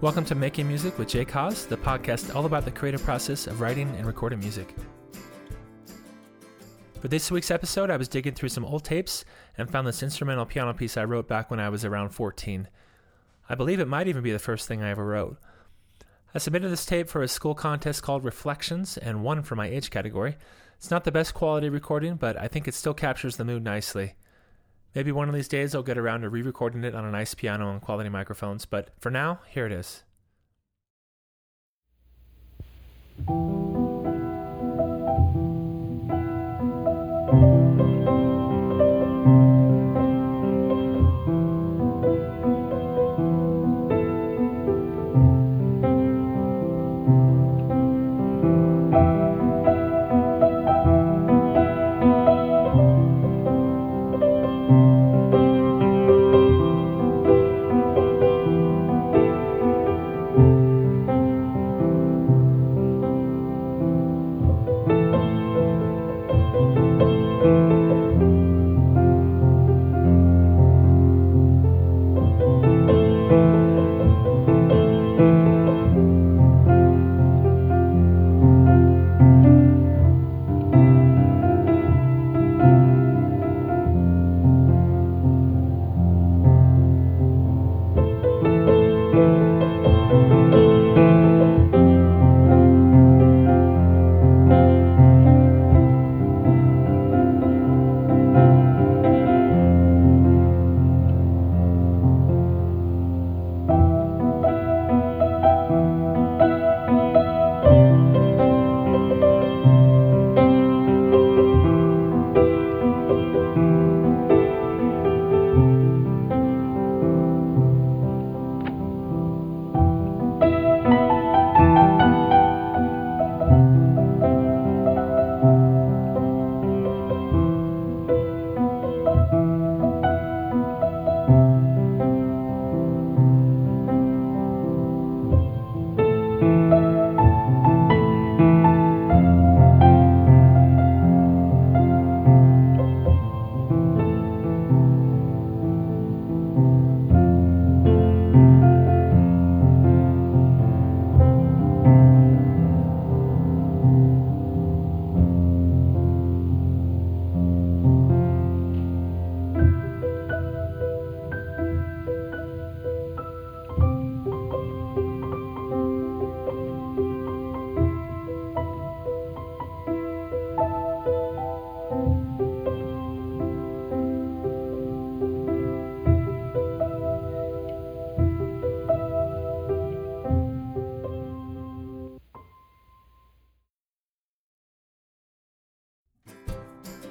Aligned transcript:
Welcome 0.00 0.24
to 0.24 0.34
Making 0.34 0.66
Music 0.66 0.98
with 0.98 1.08
Jay 1.08 1.26
Cos, 1.26 1.66
the 1.66 1.76
podcast 1.76 2.34
all 2.34 2.46
about 2.46 2.64
the 2.64 2.70
creative 2.70 3.02
process 3.02 3.46
of 3.46 3.60
writing 3.60 3.94
and 3.96 4.06
recording 4.06 4.40
music. 4.40 4.74
For 7.02 7.08
this 7.08 7.30
week's 7.30 7.50
episode, 7.50 7.90
I 7.90 7.98
was 7.98 8.08
digging 8.08 8.32
through 8.32 8.48
some 8.48 8.64
old 8.64 8.82
tapes 8.82 9.26
and 9.58 9.70
found 9.70 9.86
this 9.86 10.02
instrumental 10.02 10.46
piano 10.46 10.72
piece 10.72 10.96
I 10.96 11.04
wrote 11.04 11.28
back 11.28 11.50
when 11.50 11.60
I 11.60 11.68
was 11.68 11.84
around 11.84 12.10
14. 12.10 12.66
I 13.46 13.54
believe 13.54 13.78
it 13.78 13.88
might 13.88 14.08
even 14.08 14.22
be 14.22 14.32
the 14.32 14.38
first 14.38 14.66
thing 14.66 14.82
I 14.82 14.88
ever 14.88 15.04
wrote. 15.04 15.36
I 16.34 16.38
submitted 16.38 16.70
this 16.70 16.86
tape 16.86 17.10
for 17.10 17.22
a 17.22 17.28
school 17.28 17.54
contest 17.54 18.02
called 18.02 18.24
Reflections 18.24 18.96
and 18.96 19.22
won 19.22 19.42
for 19.42 19.54
my 19.54 19.66
age 19.66 19.90
category. 19.90 20.38
It's 20.78 20.90
not 20.90 21.04
the 21.04 21.12
best 21.12 21.34
quality 21.34 21.68
recording, 21.68 22.14
but 22.14 22.38
I 22.38 22.48
think 22.48 22.66
it 22.66 22.72
still 22.72 22.94
captures 22.94 23.36
the 23.36 23.44
mood 23.44 23.62
nicely. 23.62 24.14
Maybe 24.94 25.12
one 25.12 25.28
of 25.28 25.34
these 25.34 25.48
days 25.48 25.74
I'll 25.74 25.82
get 25.82 25.98
around 25.98 26.22
to 26.22 26.28
re 26.28 26.42
recording 26.42 26.82
it 26.82 26.94
on 26.94 27.04
a 27.04 27.10
nice 27.10 27.34
piano 27.34 27.70
and 27.70 27.80
quality 27.80 28.08
microphones, 28.08 28.66
but 28.66 28.90
for 28.98 29.10
now, 29.10 29.40
here 29.48 29.66
it 29.66 29.72
is. 29.72 30.02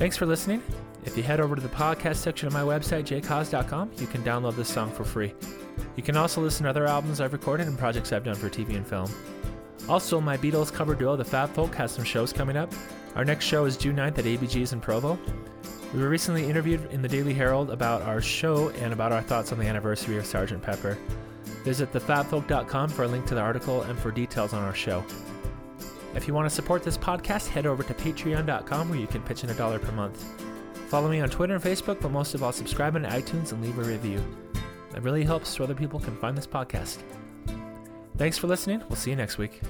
Thanks 0.00 0.16
for 0.16 0.24
listening. 0.24 0.62
If 1.04 1.14
you 1.14 1.22
head 1.22 1.40
over 1.40 1.54
to 1.54 1.60
the 1.60 1.68
podcast 1.68 2.16
section 2.16 2.46
of 2.46 2.54
my 2.54 2.62
website, 2.62 3.04
jaycos.com, 3.04 3.90
you 3.98 4.06
can 4.06 4.22
download 4.22 4.56
this 4.56 4.70
song 4.70 4.90
for 4.90 5.04
free. 5.04 5.34
You 5.94 6.02
can 6.02 6.16
also 6.16 6.40
listen 6.40 6.64
to 6.64 6.70
other 6.70 6.86
albums 6.86 7.20
I've 7.20 7.34
recorded 7.34 7.66
and 7.66 7.78
projects 7.78 8.10
I've 8.10 8.24
done 8.24 8.34
for 8.34 8.48
TV 8.48 8.76
and 8.76 8.86
film. 8.86 9.10
Also, 9.90 10.18
my 10.18 10.38
Beatles 10.38 10.72
cover 10.72 10.94
duo, 10.94 11.16
The 11.16 11.24
Fab 11.26 11.50
Folk, 11.50 11.74
has 11.74 11.92
some 11.92 12.04
shows 12.04 12.32
coming 12.32 12.56
up. 12.56 12.72
Our 13.14 13.26
next 13.26 13.44
show 13.44 13.66
is 13.66 13.76
June 13.76 13.96
9th 13.96 14.18
at 14.18 14.24
ABG's 14.24 14.72
in 14.72 14.80
Provo. 14.80 15.18
We 15.92 16.00
were 16.00 16.08
recently 16.08 16.48
interviewed 16.48 16.90
in 16.90 17.02
the 17.02 17.08
Daily 17.08 17.34
Herald 17.34 17.68
about 17.68 18.00
our 18.00 18.22
show 18.22 18.70
and 18.70 18.94
about 18.94 19.12
our 19.12 19.20
thoughts 19.20 19.52
on 19.52 19.58
the 19.58 19.66
anniversary 19.66 20.16
of 20.16 20.24
Sgt. 20.24 20.62
Pepper. 20.62 20.96
Visit 21.62 21.92
thefabfolk.com 21.92 22.88
for 22.88 23.02
a 23.02 23.08
link 23.08 23.26
to 23.26 23.34
the 23.34 23.42
article 23.42 23.82
and 23.82 23.98
for 23.98 24.10
details 24.10 24.54
on 24.54 24.64
our 24.64 24.74
show. 24.74 25.04
If 26.14 26.26
you 26.26 26.34
want 26.34 26.48
to 26.48 26.54
support 26.54 26.82
this 26.82 26.98
podcast, 26.98 27.48
head 27.48 27.66
over 27.66 27.82
to 27.82 27.94
patreon.com 27.94 28.88
where 28.88 28.98
you 28.98 29.06
can 29.06 29.22
pitch 29.22 29.44
in 29.44 29.50
a 29.50 29.54
dollar 29.54 29.78
per 29.78 29.92
month. 29.92 30.24
Follow 30.88 31.08
me 31.08 31.20
on 31.20 31.30
Twitter 31.30 31.54
and 31.54 31.62
Facebook, 31.62 32.00
but 32.00 32.10
most 32.10 32.34
of 32.34 32.42
all, 32.42 32.52
subscribe 32.52 32.96
on 32.96 33.04
iTunes 33.04 33.52
and 33.52 33.62
leave 33.62 33.78
a 33.78 33.82
review. 33.82 34.20
It 34.94 35.02
really 35.02 35.22
helps 35.22 35.48
so 35.50 35.62
other 35.62 35.74
people 35.74 36.00
can 36.00 36.16
find 36.16 36.36
this 36.36 36.48
podcast. 36.48 36.98
Thanks 38.16 38.36
for 38.36 38.48
listening. 38.48 38.82
We'll 38.88 38.96
see 38.96 39.10
you 39.10 39.16
next 39.16 39.38
week. 39.38 39.60